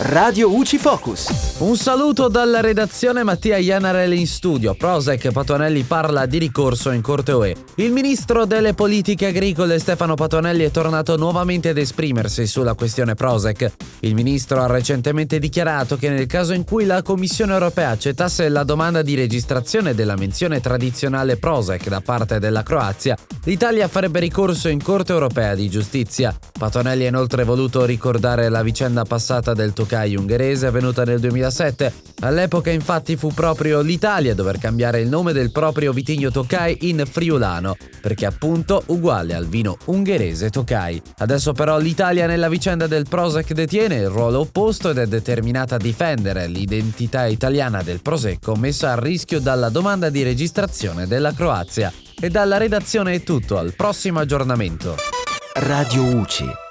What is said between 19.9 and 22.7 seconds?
della menzione tradizionale Prosec da parte della